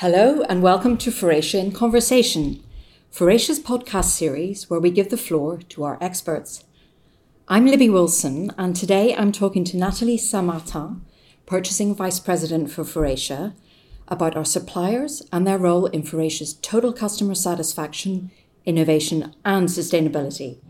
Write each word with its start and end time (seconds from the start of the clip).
Hello, 0.00 0.40
and 0.48 0.62
welcome 0.62 0.96
to 0.96 1.10
Faurecia 1.10 1.60
in 1.60 1.72
Conversation, 1.72 2.64
Faurecia's 3.12 3.60
podcast 3.60 4.06
series 4.06 4.70
where 4.70 4.80
we 4.80 4.90
give 4.90 5.10
the 5.10 5.18
floor 5.18 5.58
to 5.68 5.84
our 5.84 5.98
experts. 6.00 6.64
I'm 7.48 7.66
Libby 7.66 7.90
Wilson, 7.90 8.50
and 8.56 8.74
today 8.74 9.14
I'm 9.14 9.30
talking 9.30 9.62
to 9.64 9.76
Nathalie 9.76 10.16
Saint-Martin, 10.16 11.04
Purchasing 11.44 11.94
Vice 11.94 12.18
President 12.18 12.70
for 12.70 12.82
Faurecia, 12.82 13.52
about 14.08 14.38
our 14.38 14.44
suppliers 14.46 15.22
and 15.30 15.46
their 15.46 15.58
role 15.58 15.84
in 15.84 16.02
Faurecia's 16.02 16.54
total 16.54 16.94
customer 16.94 17.34
satisfaction, 17.34 18.30
innovation, 18.64 19.34
and 19.44 19.68
sustainability. 19.68 20.60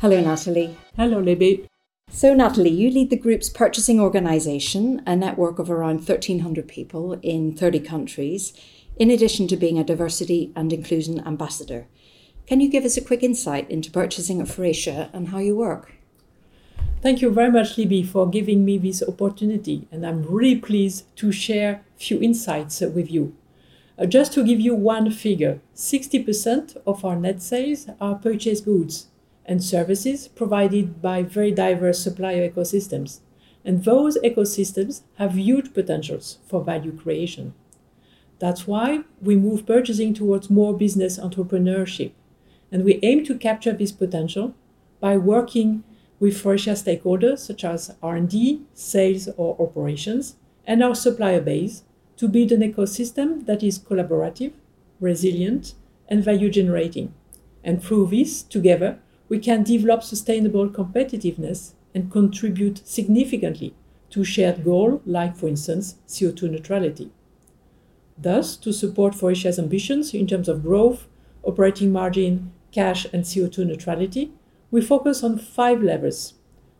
Hello, 0.00 0.20
Nathalie. 0.20 0.76
Hello, 0.96 1.20
Libby. 1.20 1.69
So, 2.12 2.34
Nathalie, 2.34 2.70
you 2.70 2.90
lead 2.90 3.10
the 3.10 3.16
group's 3.16 3.48
purchasing 3.48 4.00
organisation, 4.00 5.00
a 5.06 5.14
network 5.14 5.60
of 5.60 5.70
around 5.70 5.98
1,300 5.98 6.66
people 6.66 7.12
in 7.22 7.54
30 7.54 7.78
countries, 7.78 8.52
in 8.96 9.12
addition 9.12 9.46
to 9.46 9.56
being 9.56 9.78
a 9.78 9.84
diversity 9.84 10.52
and 10.56 10.72
inclusion 10.72 11.24
ambassador. 11.24 11.86
Can 12.48 12.60
you 12.60 12.68
give 12.68 12.84
us 12.84 12.96
a 12.96 13.00
quick 13.00 13.22
insight 13.22 13.70
into 13.70 13.92
purchasing 13.92 14.40
at 14.40 14.48
Faurecia 14.48 15.08
and 15.12 15.28
how 15.28 15.38
you 15.38 15.54
work? 15.54 15.92
Thank 17.00 17.22
you 17.22 17.30
very 17.30 17.50
much, 17.50 17.78
Libby, 17.78 18.02
for 18.02 18.28
giving 18.28 18.64
me 18.64 18.76
this 18.76 19.04
opportunity, 19.06 19.86
and 19.92 20.04
I'm 20.04 20.24
really 20.24 20.56
pleased 20.56 21.04
to 21.18 21.30
share 21.30 21.84
a 21.96 22.00
few 22.00 22.20
insights 22.20 22.80
with 22.80 23.08
you. 23.08 23.36
Uh, 23.96 24.06
just 24.06 24.32
to 24.32 24.44
give 24.44 24.58
you 24.58 24.74
one 24.74 25.12
figure 25.12 25.60
60% 25.76 26.76
of 26.84 27.04
our 27.04 27.14
net 27.14 27.40
sales 27.40 27.86
are 28.00 28.16
purchase 28.16 28.60
goods, 28.60 29.06
and 29.50 29.64
services 29.64 30.28
provided 30.28 31.02
by 31.02 31.24
very 31.24 31.50
diverse 31.50 31.98
supplier 31.98 32.48
ecosystems. 32.48 33.18
And 33.64 33.84
those 33.84 34.16
ecosystems 34.18 35.02
have 35.16 35.34
huge 35.34 35.74
potentials 35.74 36.38
for 36.46 36.62
value 36.62 36.96
creation. 36.96 37.52
That's 38.38 38.68
why 38.68 39.00
we 39.20 39.34
move 39.34 39.66
purchasing 39.66 40.14
towards 40.14 40.50
more 40.50 40.72
business 40.72 41.18
entrepreneurship. 41.18 42.12
And 42.70 42.84
we 42.84 43.00
aim 43.02 43.24
to 43.24 43.36
capture 43.36 43.72
this 43.72 43.90
potential 43.90 44.54
by 45.00 45.16
working 45.16 45.82
with 46.20 46.40
Faurecia 46.40 46.76
stakeholders 46.78 47.40
such 47.40 47.64
as 47.64 47.96
R&D, 48.00 48.62
sales 48.72 49.28
or 49.36 49.60
operations, 49.60 50.36
and 50.64 50.80
our 50.80 50.94
supplier 50.94 51.40
base 51.40 51.82
to 52.18 52.28
build 52.28 52.52
an 52.52 52.60
ecosystem 52.60 53.46
that 53.46 53.64
is 53.64 53.80
collaborative, 53.80 54.52
resilient, 55.00 55.74
and 56.08 56.22
value 56.22 56.50
generating. 56.50 57.12
And 57.64 57.82
through 57.82 58.06
this, 58.06 58.42
together, 58.44 59.00
we 59.30 59.38
can 59.38 59.62
develop 59.62 60.02
sustainable 60.02 60.68
competitiveness 60.68 61.72
and 61.94 62.10
contribute 62.10 62.86
significantly 62.86 63.72
to 64.10 64.24
shared 64.24 64.64
goals, 64.64 65.00
like, 65.06 65.36
for 65.36 65.46
instance, 65.46 65.94
CO2 66.08 66.50
neutrality. 66.50 67.10
Thus, 68.18 68.56
to 68.56 68.72
support 68.72 69.14
Faurecia's 69.14 69.58
ambitions 69.58 70.12
in 70.12 70.26
terms 70.26 70.48
of 70.48 70.64
growth, 70.64 71.06
operating 71.44 71.92
margin, 71.92 72.52
cash, 72.72 73.06
and 73.12 73.22
CO2 73.22 73.66
neutrality, 73.66 74.32
we 74.72 74.80
focus 74.80 75.22
on 75.22 75.38
five 75.38 75.80
levers. 75.80 76.34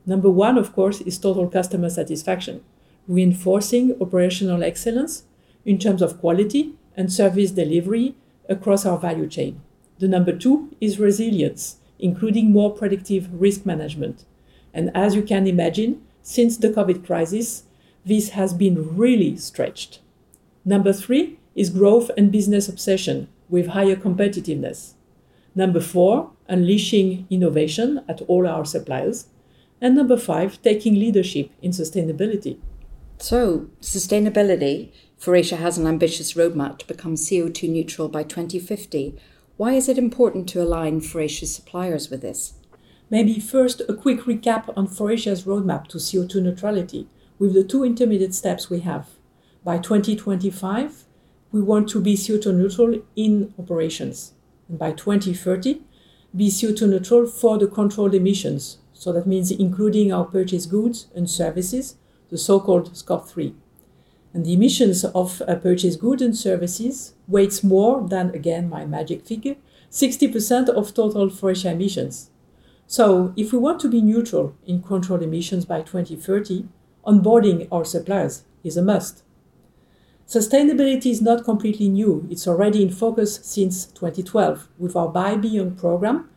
Number 0.05 0.29
one, 0.31 0.59
of 0.59 0.73
course, 0.73 1.01
is 1.03 1.19
total 1.19 1.49
customer 1.49 1.89
satisfaction, 1.89 2.65
reinforcing 3.07 3.97
operational 4.01 4.65
excellence 4.65 5.23
in 5.65 5.79
terms 5.79 6.03
of 6.03 6.19
quality 6.19 6.75
and 6.97 7.13
service 7.13 7.53
delivery 7.53 8.17
across 8.49 8.85
our 8.85 8.99
value 8.99 9.29
chain. 9.29 9.61
The 10.01 10.09
number 10.09 10.37
two 10.37 10.75
is 10.81 10.99
resilience, 10.99 11.77
including 12.01 12.51
more 12.51 12.73
predictive 12.73 13.29
risk 13.33 13.65
management. 13.65 14.25
And 14.73 14.91
as 14.95 15.15
you 15.15 15.23
can 15.23 15.47
imagine, 15.47 16.03
since 16.23 16.57
the 16.57 16.71
COVID 16.71 17.05
crisis, 17.05 17.65
this 18.05 18.31
has 18.31 18.53
been 18.53 18.97
really 18.97 19.37
stretched. 19.37 20.01
Number 20.65 20.93
three 20.93 21.39
is 21.55 21.71
growth 21.71 22.11
and 22.17 22.31
business 22.31 22.69
obsession 22.69 23.29
with 23.49 23.69
higher 23.69 23.97
competitiveness. 23.97 24.95
Number 25.55 25.81
four, 25.81 26.31
unleashing 26.49 27.27
innovation 27.31 28.05
at 28.09 28.23
all 28.23 28.47
our 28.47 28.65
suppliers. 28.65 29.27
And 29.81 29.97
number 29.97 30.17
five, 30.17 30.63
taking 30.63 30.95
leadership 30.95 31.51
in 31.63 31.73
sustainability. 31.73 32.59
So, 33.19 33.69
sustainability, 33.81 34.91
Faurecia 35.21 35.59
has 35.59 35.77
an 35.77 35.87
ambitious 35.87 36.35
roadmap 36.35 36.79
to 36.79 36.87
become 36.87 37.15
CO2 37.15 37.69
neutral 37.69 38.09
by 38.09 38.23
2050. 38.23 39.19
Why 39.61 39.73
is 39.75 39.91
it 39.91 39.99
important 39.99 40.49
to 40.49 40.63
align 40.63 41.03
Faurecia's 41.03 41.55
suppliers 41.55 42.09
with 42.09 42.23
this? 42.23 42.55
Maybe 43.11 43.39
first 43.39 43.83
a 43.91 43.93
quick 43.93 44.21
recap 44.21 44.73
on 44.75 44.87
Faurecia's 44.89 45.43
roadmap 45.43 45.87
to 45.89 45.99
CO2 45.99 46.43
neutrality 46.43 47.09
with 47.39 47.53
the 47.53 47.63
two 47.63 47.85
intermediate 47.85 48.35
steps 48.35 48.71
we 48.71 48.81
have. 48.81 49.11
By 49.63 49.77
2025, 49.77 51.05
we 51.53 51.61
want 51.61 51.91
to 51.91 52.01
be 52.01 52.15
CO2 52.15 52.55
neutral 52.55 53.03
in 53.17 53.53
operations. 53.59 54.33
And 54.67 54.79
by 54.79 54.93
2030, 54.93 55.83
be 56.35 56.49
CO2 56.49 56.89
neutral 56.89 57.27
for 57.27 57.59
the 57.59 57.67
controlled 57.67 58.15
emissions. 58.15 58.79
So 58.95 59.13
that 59.13 59.27
means 59.27 59.51
including 59.51 60.11
our 60.11 60.25
purchased 60.25 60.71
goods 60.71 61.09
and 61.15 61.29
services, 61.29 61.97
the 62.31 62.39
so 62.39 62.61
called 62.61 62.97
Scope 62.97 63.29
3. 63.29 63.55
And 64.33 64.47
the 64.47 64.53
emissions 64.53 65.05
of 65.05 65.43
uh, 65.43 65.57
purchased 65.57 66.01
goods 66.01 66.23
and 66.23 66.37
services 66.37 67.15
weights 67.27 67.65
more 67.65 68.07
than, 68.07 68.31
again, 68.31 68.69
my 68.69 68.87
magic 68.87 69.27
figure, 69.27 69.57
60% 69.91 70.69
of 70.69 70.95
total 70.95 71.29
Faurecia 71.29 71.73
emissions. 71.73 72.31
So 72.87 73.33
if 73.37 73.53
we 73.53 73.59
want 73.59 73.81
to 73.81 73.89
be 73.89 74.01
neutral 74.01 74.55
in 74.67 74.83
controlled 74.83 75.23
emissions 75.23 75.65
by 75.65 75.83
2030, 75.83 76.67
onboarding 77.07 77.67
our 77.73 77.85
suppliers 77.85 78.45
is 78.63 78.77
a 78.77 78.83
must. 78.83 79.23
Sustainability 80.27 81.07
is 81.07 81.21
not 81.21 81.45
completely 81.45 81.89
new. 81.89 82.27
It's 82.31 82.47
already 82.47 82.83
in 82.83 82.91
focus 82.91 83.41
since 83.43 83.87
2012 83.87 84.69
with 84.79 84.95
our 84.95 85.09
Buy 85.09 85.37
Beyond 85.37 85.77
program 85.77 86.29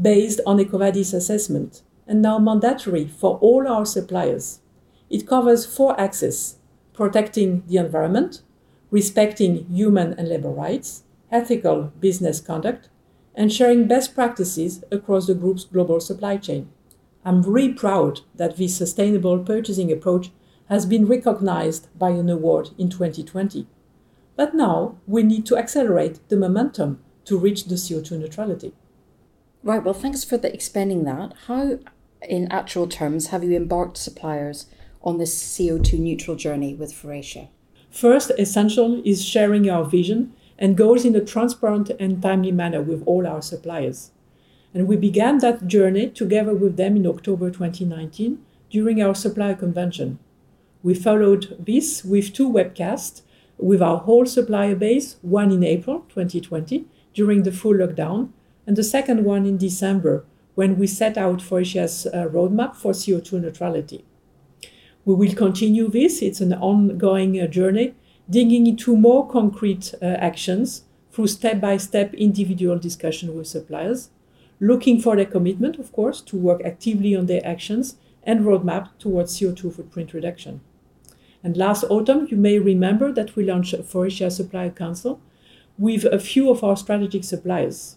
based 0.00 0.40
on 0.46 0.58
EcoVadis 0.58 1.12
assessment 1.12 1.82
and 2.06 2.22
now 2.22 2.38
mandatory 2.38 3.08
for 3.08 3.38
all 3.38 3.66
our 3.66 3.84
suppliers. 3.84 4.60
It 5.10 5.26
covers 5.26 5.66
four 5.66 6.00
axes 6.00 6.58
protecting 6.92 7.62
the 7.66 7.76
environment, 7.76 8.42
respecting 8.90 9.66
human 9.66 10.12
and 10.14 10.28
labor 10.28 10.50
rights, 10.50 11.04
ethical 11.30 11.92
business 12.00 12.40
conduct, 12.40 12.88
and 13.34 13.52
sharing 13.52 13.88
best 13.88 14.14
practices 14.14 14.84
across 14.90 15.26
the 15.26 15.34
group's 15.34 15.64
global 15.64 16.00
supply 16.00 16.36
chain. 16.36 16.68
I'm 17.24 17.42
really 17.42 17.72
proud 17.72 18.20
that 18.34 18.56
this 18.56 18.76
sustainable 18.76 19.38
purchasing 19.38 19.90
approach 19.90 20.30
has 20.68 20.86
been 20.86 21.06
recognized 21.06 21.88
by 21.98 22.10
an 22.10 22.28
award 22.28 22.70
in 22.78 22.90
2020. 22.90 23.66
But 24.36 24.54
now 24.54 24.96
we 25.06 25.22
need 25.22 25.46
to 25.46 25.56
accelerate 25.56 26.26
the 26.28 26.36
momentum 26.36 27.02
to 27.26 27.38
reach 27.38 27.64
the 27.64 27.76
CO2 27.76 28.18
neutrality. 28.18 28.72
Right, 29.62 29.82
well, 29.82 29.94
thanks 29.94 30.24
for 30.24 30.36
the 30.36 30.52
explaining 30.52 31.04
that. 31.04 31.34
How, 31.46 31.78
in 32.22 32.50
actual 32.50 32.88
terms, 32.88 33.28
have 33.28 33.44
you 33.44 33.56
embarked 33.56 33.96
suppliers 33.96 34.66
on 35.02 35.18
this 35.18 35.34
CO2 35.42 35.98
neutral 35.98 36.36
journey 36.36 36.74
with 36.74 36.92
Faurecia? 36.92 37.48
First, 37.90 38.30
essential 38.38 39.02
is 39.04 39.24
sharing 39.24 39.68
our 39.68 39.84
vision 39.84 40.32
and 40.58 40.76
goals 40.76 41.04
in 41.04 41.14
a 41.14 41.24
transparent 41.24 41.90
and 42.00 42.22
timely 42.22 42.52
manner 42.52 42.80
with 42.80 43.02
all 43.04 43.26
our 43.26 43.42
suppliers. 43.42 44.12
And 44.72 44.86
we 44.86 44.96
began 44.96 45.38
that 45.38 45.66
journey 45.66 46.08
together 46.08 46.54
with 46.54 46.76
them 46.76 46.96
in 46.96 47.06
October 47.06 47.50
2019 47.50 48.38
during 48.70 49.02
our 49.02 49.14
supplier 49.14 49.54
convention. 49.54 50.18
We 50.82 50.94
followed 50.94 51.56
this 51.64 52.04
with 52.04 52.32
two 52.32 52.50
webcasts 52.50 53.22
with 53.58 53.82
our 53.82 53.98
whole 53.98 54.26
supplier 54.26 54.74
base, 54.74 55.16
one 55.22 55.52
in 55.52 55.62
April 55.62 56.00
2020 56.08 56.86
during 57.14 57.42
the 57.42 57.52
full 57.52 57.74
lockdown, 57.74 58.30
and 58.66 58.76
the 58.76 58.84
second 58.84 59.24
one 59.24 59.46
in 59.46 59.58
December 59.58 60.24
when 60.54 60.78
we 60.78 60.86
set 60.86 61.16
out 61.16 61.38
Faurecia's 61.38 62.06
uh, 62.06 62.26
roadmap 62.28 62.74
for 62.74 62.92
CO2 62.92 63.40
neutrality. 63.40 64.04
We 65.04 65.14
will 65.14 65.34
continue 65.34 65.88
this. 65.88 66.22
It's 66.22 66.40
an 66.40 66.52
ongoing 66.54 67.40
uh, 67.40 67.48
journey, 67.48 67.94
digging 68.30 68.68
into 68.68 68.96
more 68.96 69.28
concrete 69.28 69.94
uh, 70.00 70.04
actions 70.04 70.84
through 71.10 71.26
step 71.26 71.60
by 71.60 71.76
step 71.76 72.14
individual 72.14 72.78
discussion 72.78 73.36
with 73.36 73.48
suppliers, 73.48 74.10
looking 74.60 75.00
for 75.00 75.16
their 75.16 75.26
commitment, 75.26 75.78
of 75.78 75.90
course, 75.92 76.20
to 76.20 76.36
work 76.36 76.62
actively 76.64 77.16
on 77.16 77.26
their 77.26 77.44
actions 77.44 77.96
and 78.22 78.40
roadmap 78.44 78.90
towards 79.00 79.36
CO2 79.38 79.74
footprint 79.74 80.14
reduction. 80.14 80.60
And 81.42 81.56
last 81.56 81.82
autumn, 81.90 82.28
you 82.30 82.36
may 82.36 82.60
remember 82.60 83.12
that 83.12 83.34
we 83.34 83.44
launched 83.44 83.74
a 83.74 83.78
Faurecia 83.78 84.30
Supplier 84.30 84.70
Council 84.70 85.20
with 85.76 86.04
a 86.04 86.20
few 86.20 86.48
of 86.48 86.62
our 86.62 86.76
strategic 86.76 87.24
suppliers. 87.24 87.96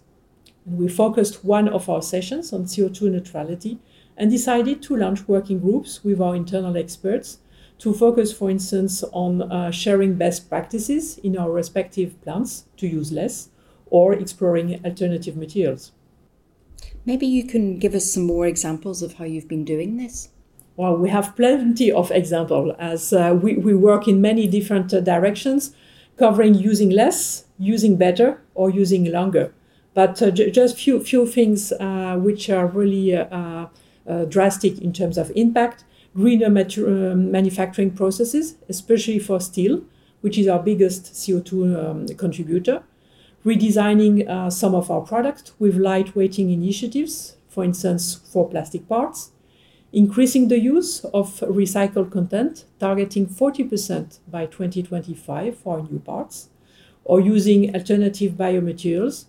And 0.65 0.79
we 0.79 0.87
focused 0.87 1.45
one 1.45 1.69
of 1.69 1.87
our 1.87 2.01
sessions 2.01 2.51
on 2.51 2.63
CO2 2.65 3.11
neutrality 3.11 3.77
and 4.17 4.31
decided 4.31 4.81
to 4.83 4.95
launch 4.95 5.27
working 5.27 5.59
groups 5.59 6.03
with 6.03 6.21
our 6.21 6.35
internal 6.35 6.77
experts 6.77 7.39
to 7.79 7.93
focus, 7.93 8.31
for 8.31 8.49
instance, 8.49 9.03
on 9.11 9.41
uh, 9.51 9.71
sharing 9.71 10.15
best 10.15 10.49
practices 10.49 11.17
in 11.19 11.37
our 11.37 11.51
respective 11.51 12.19
plants 12.21 12.65
to 12.77 12.87
use 12.87 13.11
less 13.11 13.49
or 13.87 14.13
exploring 14.13 14.79
alternative 14.85 15.35
materials. 15.35 15.91
Maybe 17.05 17.27
you 17.27 17.45
can 17.45 17.77
give 17.77 17.93
us 17.93 18.11
some 18.11 18.23
more 18.23 18.47
examples 18.47 19.01
of 19.01 19.13
how 19.13 19.25
you've 19.25 19.47
been 19.47 19.65
doing 19.65 19.97
this. 19.97 20.29
Well, 20.77 20.97
we 20.97 21.09
have 21.09 21.35
plenty 21.35 21.91
of 21.91 22.11
examples 22.11 22.75
as 22.79 23.13
uh, 23.13 23.37
we, 23.41 23.55
we 23.55 23.75
work 23.75 24.07
in 24.07 24.21
many 24.21 24.47
different 24.47 24.93
uh, 24.93 24.99
directions, 24.99 25.73
covering 26.17 26.53
using 26.53 26.89
less, 26.89 27.45
using 27.57 27.95
better, 27.95 28.41
or 28.55 28.69
using 28.69 29.11
longer. 29.11 29.53
But 29.93 30.21
uh, 30.21 30.31
j- 30.31 30.51
just 30.51 30.77
few 30.77 31.01
few 31.01 31.25
things 31.25 31.71
uh, 31.71 32.17
which 32.19 32.49
are 32.49 32.67
really 32.67 33.15
uh, 33.15 33.25
uh, 33.25 33.67
drastic 34.29 34.79
in 34.79 34.93
terms 34.93 35.17
of 35.17 35.31
impact. 35.35 35.83
Greener 36.15 36.47
um, 36.47 37.31
manufacturing 37.31 37.91
processes, 37.91 38.55
especially 38.69 39.19
for 39.19 39.39
steel, 39.41 39.83
which 40.21 40.37
is 40.37 40.47
our 40.47 40.61
biggest 40.63 41.13
CO2 41.13 41.51
um, 41.77 42.07
contributor. 42.17 42.83
Redesigning 43.45 44.27
uh, 44.27 44.49
some 44.49 44.73
of 44.73 44.89
our 44.89 45.01
products 45.01 45.51
with 45.59 45.77
lightweighting 45.77 46.51
initiatives, 46.51 47.35
for 47.47 47.63
instance, 47.63 48.15
for 48.31 48.49
plastic 48.49 48.87
parts. 48.87 49.31
Increasing 49.93 50.47
the 50.47 50.59
use 50.59 51.05
of 51.13 51.39
recycled 51.41 52.11
content, 52.11 52.65
targeting 52.79 53.27
40% 53.27 54.19
by 54.27 54.45
2025 54.45 55.57
for 55.57 55.83
new 55.83 55.99
parts, 55.99 56.49
or 57.03 57.21
using 57.21 57.73
alternative 57.75 58.33
biomaterials 58.33 59.25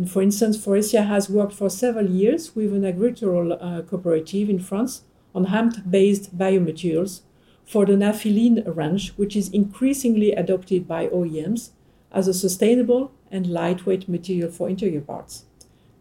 and 0.00 0.10
for 0.10 0.22
instance, 0.22 0.56
Faurecia 0.56 1.06
has 1.06 1.28
worked 1.28 1.52
for 1.52 1.68
several 1.68 2.08
years 2.08 2.56
with 2.56 2.72
an 2.72 2.86
agricultural 2.86 3.52
uh, 3.52 3.82
cooperative 3.82 4.48
in 4.48 4.58
France 4.58 5.02
on 5.34 5.44
hemp-based 5.44 6.38
biomaterials 6.38 7.20
for 7.66 7.84
the 7.84 7.92
NAFILean 7.92 8.64
range, 8.74 9.12
which 9.18 9.36
is 9.36 9.50
increasingly 9.50 10.32
adopted 10.32 10.88
by 10.88 11.08
OEMs 11.08 11.72
as 12.10 12.28
a 12.28 12.32
sustainable 12.32 13.12
and 13.30 13.48
lightweight 13.48 14.08
material 14.08 14.50
for 14.50 14.70
interior 14.70 15.02
parts. 15.02 15.44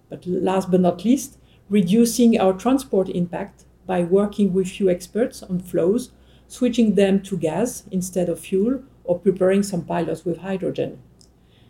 But 0.08 0.26
last 0.26 0.72
but 0.72 0.80
not 0.80 1.04
least, 1.04 1.38
reducing 1.68 2.40
our 2.40 2.54
transport 2.54 3.10
impact 3.10 3.66
by 3.86 4.06
working 4.06 4.54
with 4.54 4.70
few 4.70 4.90
experts 4.90 5.44
on 5.44 5.60
flows, 5.60 6.14
switching 6.48 6.96
them 6.96 7.22
to 7.24 7.36
gas 7.36 7.84
instead 7.92 8.30
of 8.30 8.40
fuel, 8.40 8.82
or 9.04 9.20
preparing 9.20 9.62
some 9.62 9.84
pilots 9.84 10.24
with 10.24 10.38
hydrogen. 10.38 11.02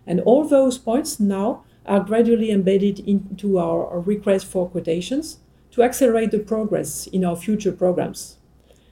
And 0.05 0.19
all 0.21 0.47
those 0.47 0.77
points 0.77 1.19
now 1.19 1.63
are 1.85 1.99
gradually 1.99 2.51
embedded 2.51 2.99
into 2.99 3.57
our 3.57 3.99
request 3.99 4.45
for 4.45 4.69
quotations 4.69 5.39
to 5.71 5.83
accelerate 5.83 6.31
the 6.31 6.39
progress 6.39 7.07
in 7.07 7.23
our 7.23 7.35
future 7.35 7.71
programs. 7.71 8.37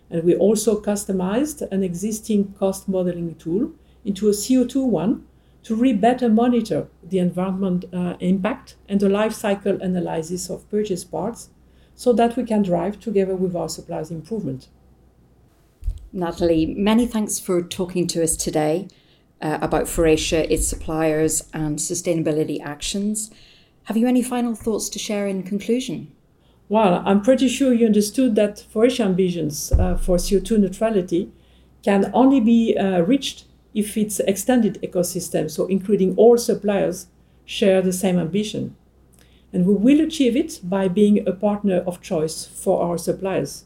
And 0.10 0.24
we 0.24 0.36
also 0.36 0.82
customized 0.82 1.70
an 1.72 1.84
existing 1.84 2.54
cost 2.54 2.88
modeling 2.88 3.36
tool 3.36 3.72
into 4.06 4.28
a 4.28 4.32
CO2 4.32 4.88
one 4.88 5.26
to 5.64 5.76
really 5.76 5.94
better 5.94 6.30
monitor 6.30 6.88
the 7.04 7.20
environment 7.20 7.86
uh, 7.94 8.16
impact 8.20 8.76
and 8.88 9.00
the 9.02 9.10
life 9.10 9.34
cycle 9.34 9.82
analysis 9.82 10.50
of 10.50 10.70
purchase 10.70 11.04
parts 11.04 11.50
so 11.94 12.14
that 12.14 12.38
we 12.38 12.44
can 12.44 12.62
drive 12.62 13.00
together 13.00 13.36
with 13.36 13.56
our 13.56 13.68
suppliers 13.68 14.10
improvement. 14.10 14.70
Nathalie, 16.14 16.66
many 16.68 17.06
thanks 17.06 17.38
for 17.38 17.62
talking 17.62 18.08
to 18.08 18.24
us 18.24 18.38
today 18.38 18.88
uh, 19.42 19.58
about 19.62 19.86
Faurecia, 19.86 20.50
its 20.50 20.68
suppliers, 20.68 21.48
and 21.54 21.78
sustainability 21.78 22.62
actions. 22.62 23.32
Have 23.84 23.98
you 23.98 24.08
any 24.08 24.22
final 24.22 24.56
thoughts 24.56 24.90
to 24.90 25.00
share 25.00 25.28
in 25.28 25.44
conclusion? 25.44 26.12
Well, 26.70 27.02
I'm 27.06 27.22
pretty 27.22 27.48
sure 27.48 27.74
you 27.74 27.86
understood 27.86 28.36
that 28.36 28.66
Faurecia 28.74 29.06
ambitions 29.06 29.72
uh, 29.72 29.96
for 29.96 30.18
CO2 30.18 30.60
neutrality 30.60 31.32
can 31.84 32.12
only 32.14 32.42
be 32.42 32.78
uh, 32.78 33.02
reached 33.02 33.46
if 33.74 33.96
its 33.96 34.20
extended 34.22 34.82
ecosystem, 34.82 35.50
so 35.50 35.68
including 35.68 36.16
all 36.16 36.38
suppliers, 36.38 37.08
share 37.46 37.82
the 37.82 37.94
same 37.94 38.20
ambition. 38.20 38.76
And 39.54 39.66
we 39.66 39.76
will 39.76 40.06
achieve 40.06 40.36
it 40.36 40.60
by 40.64 40.90
being 40.90 41.26
a 41.26 41.32
partner 41.32 41.78
of 41.88 42.02
choice 42.02 42.46
for 42.46 42.82
our 42.84 42.98
suppliers. 42.98 43.66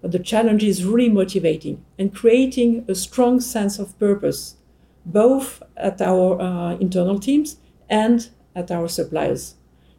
But 0.00 0.12
the 0.12 0.18
challenge 0.18 0.62
is 0.62 0.84
really 0.84 1.08
motivating 1.08 1.84
and 1.98 2.14
creating 2.14 2.84
a 2.86 2.94
strong 2.94 3.40
sense 3.40 3.78
of 3.78 3.98
purpose 3.98 4.56
both 5.04 5.62
at 5.76 6.00
our 6.00 6.40
uh, 6.40 6.76
internal 6.76 7.18
teams 7.18 7.56
and 7.88 8.28
at 8.54 8.70
our 8.70 8.88
suppliers. 8.88 9.54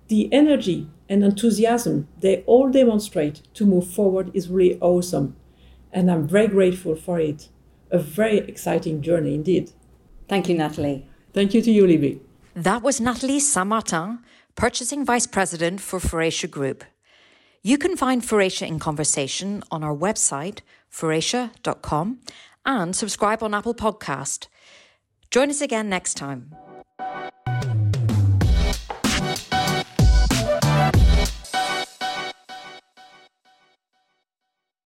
The 0.07 0.31
energy 0.33 0.89
and 1.07 1.23
enthusiasm 1.23 2.07
they 2.19 2.43
all 2.45 2.69
demonstrate 2.69 3.41
to 3.55 3.65
move 3.65 3.87
forward 3.87 4.31
is 4.33 4.49
really 4.49 4.79
awesome, 4.81 5.35
and 5.91 6.11
I'm 6.11 6.27
very 6.27 6.47
grateful 6.47 6.95
for 6.95 7.19
it. 7.19 7.49
A 7.91 7.99
very 7.99 8.37
exciting 8.37 9.01
journey 9.01 9.35
indeed. 9.35 9.71
Thank 10.29 10.47
you, 10.47 10.57
Nathalie. 10.57 11.05
Thank 11.33 11.53
you 11.53 11.61
to 11.61 11.71
you, 11.71 11.85
Libby. 11.85 12.21
That 12.55 12.83
was 12.83 13.01
Nathalie 13.01 13.39
Saint-Martin, 13.39 14.19
Purchasing 14.55 15.05
Vice 15.05 15.27
President 15.27 15.79
for 15.81 15.99
Faurecia 15.99 16.49
Group. 16.49 16.83
You 17.63 17.77
can 17.77 17.95
find 17.95 18.21
Faurecia 18.21 18.67
in 18.67 18.79
Conversation 18.79 19.63
on 19.71 19.83
our 19.83 19.95
website, 19.95 20.59
faurecia.com, 20.91 22.19
and 22.65 22.95
subscribe 22.95 23.43
on 23.43 23.53
Apple 23.53 23.75
Podcast. 23.75 24.47
Join 25.31 25.49
us 25.49 25.61
again 25.61 25.87
next 25.87 26.15
time. 26.15 26.53